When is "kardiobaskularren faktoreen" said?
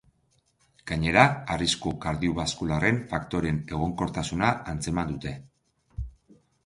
2.07-3.59